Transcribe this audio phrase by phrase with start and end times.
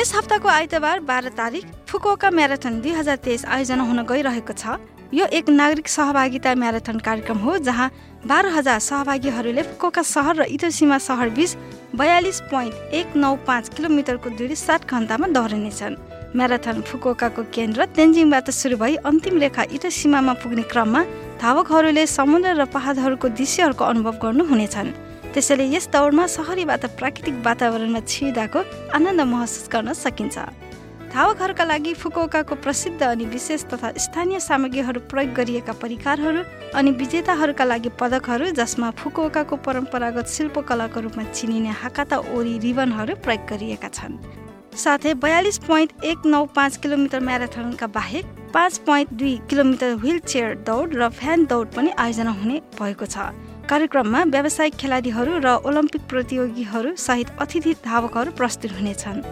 [0.00, 4.80] यस हप्ताको आइतबार बाह्र तारिक फुकुओका म्याराथन दुई हजार तेइस आयोजना हुन गइरहेको छ।
[5.12, 7.88] यो एक नागरिक सहभागिता म्याराथन कार्यक्रम हो जहाँ
[8.24, 11.56] बाह्र हजार सहभागीहरूले फुकुओका सहर र इटोसीमा सहर बिच
[12.00, 16.00] बयालिस पोइन्ट एक नौ पाँच किलोमिटरको दूरी सात घन्टामा दौडिनेछन्
[16.32, 21.04] म्याराथन फुकुओकाको केन्द्र तेन्जिङबाट सुरु भई अन्तिम रेखा इटोसीमामा पुग्ने क्रममा
[21.44, 24.96] धावकहरूले समुद्र र पहाडहरूको दृश्यहरूको अनुभव गर्नुहुनेछन्
[25.34, 28.60] त्यसैले यस दौडमा सहरीबाट प्राकृतिक वातावरणमा छिर्दाको
[28.94, 30.38] आनन्द महसुस गर्न सकिन्छ।
[31.10, 36.42] धावकहरूका लागि फुकुओकाको प्रसिद्ध अनि विशेष तथा स्थानीय सामग्रीहरू प्रयोग गरिएका परिकारहरू
[36.74, 43.88] अनि विजेताहरूका लागि पदकहरू जसमा फुकुओकाको परम्परागत शिल्पकलाको रूपमा चिनिने हाकाता ओरी रिबनहरू प्रयोग गरिएका
[43.90, 44.18] छन्।
[44.76, 50.54] साथै बयालिस पोइन्ट एक नौ पाँच किलोमिटर म्याराथनका बाहेक पाँच पोइन्ट दुई किलोमिटर व्हील चेयर
[50.66, 53.30] दौड र फ्यान दौड पनि आयोजना हुने भएको छ।
[53.70, 59.22] कार्यक्रममा व्यावसायिक खेलाडीहरू र ओलम्पिक प्रतियोगीहरू सहित अतिथि धावकहरू प्रस्तुत हुनेछन्।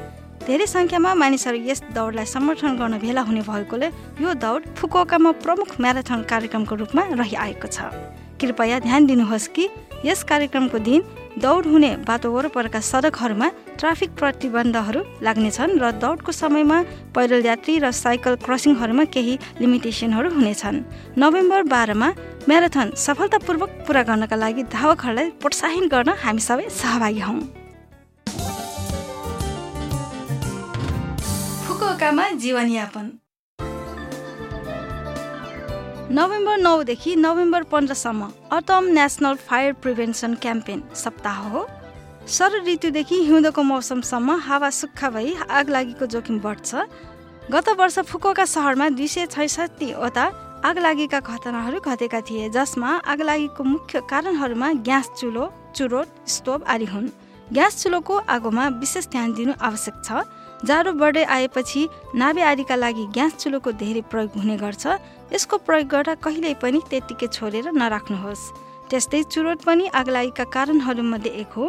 [0.46, 3.88] धेरै सङ्ख्यामा मानिसहरू यस दौडलाई समर्थन गर्न भेला हुने भएकोले
[4.22, 7.90] यो दौड फुकुओकामा प्रमुख म्याराथन कार्यक्रमको रूपमा रहिआएको छ।
[8.38, 9.64] कृपया ध्यान दिनुहोस् कि
[10.06, 11.02] यस कार्यक्रमको दिन
[11.36, 13.48] दौड हुने बाटो वरपरका सडकहरूमा
[13.78, 16.78] ट्राफिक प्रतिबन्धहरू लाग्नेछन् र दौडको समयमा
[17.14, 20.82] पैदल यात्री र साइकल क्रसिङहरूमा केही लिमिटेसनहरू हुनेछन्।
[21.18, 22.08] नोभेम्बर बाह्रमा
[22.48, 27.40] म्याराथन सफलतापूर्वक पुरा गर्नका लागि धावकहरूलाई प्रोत्साहित गर्न हामी सबै सहभागी हौँ।
[31.66, 33.07] फुकुओकामा जीवनयापन।
[36.10, 41.66] नोभेम्बर नौदेखि November पन्ध्रसम्म autumn national fire prevention campaign सप्ताह हो।
[42.28, 46.74] शरद ऋतुदेखि हिउँदोको मौसमसम्म हावा सुक्खा भई आगलागीको जोखिम बढ्छ।
[47.52, 50.24] गत वर्ष फुकुका सहरमा दुई सय छैसठीवटा
[50.64, 57.08] आगलागीका घटनाहरू घटेका थिए जसमा आगलागीको मुख्य कारणहरूमा ग्यास चुलो चुरोट स्टोभ आदि हुन्।
[57.52, 60.24] ग्यास चुलोको आगोमा विशेष ध्यान दिनु आवश्यक छ।
[60.64, 61.82] जाडो बढ्दै आएपछि
[62.14, 64.84] नाभे आदिका लागि ग्यास चुलोको धेरै प्रयोग हुने गर्छ।
[65.32, 68.42] यसको प्रयोग गर्दा कहिल्यै पनि त्यत्तिकै छोडेर नराख्नुहोस्।
[68.90, 71.66] त्यस्तै चुरोट पनि आगलागीका कारणहरूमध्ये एक हो।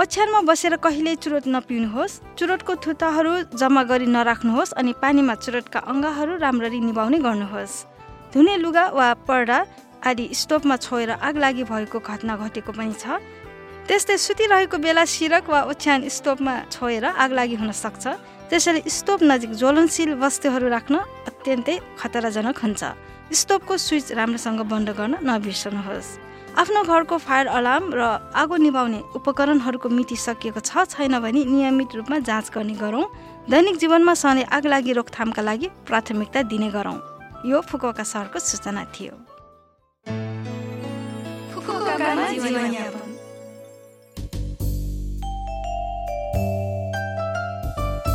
[0.00, 6.80] ओछ्यानमा बसेर कहिल्यै चुरोट नपिउनुहोस्। चुरोटको थुताहरू जम्मा गरी नराख्नुहोस् अनि पानीमा चुरोटका अङ्गहरू राम्ररी
[6.80, 7.74] निभाउने गर्नुहोस्।
[8.32, 9.58] धुने लुगा वा पर्दा
[10.02, 13.20] आदि स्टोभमा छोएर आग लागि भएको घटना घटेको पनि छ।
[13.84, 18.04] त्यस्तै सुतिरहेको बेला सिरक वा ओछ्यान स्टोभमा छोएर आग लागि हुन सक्छ।
[18.48, 20.94] त्यसैले स्टोभ नजिक ज्वलनशील वस्तुहरू राख्न
[21.28, 22.82] अत्यन्तै खतराजनक हुन्छ।
[23.28, 26.08] स्टोभको स्विच राम्रोसँग बन्द गर्न नबिर्सनुहोस्।
[26.56, 28.00] आफ्नो घरको फायर अलार्म र
[28.32, 33.04] आगो निभाउने उपकरणहरूको मिति सकिएको छ छैन भने नियमित रूपमा जाँच गर्ने गरौँ।
[33.52, 36.98] दैनिक जीवनमा सधैँ आग लागि रोकथामका लागि प्राथमिकता दिने गरौँ।
[37.44, 39.12] यो फुकुका सहरको सूचना थियो।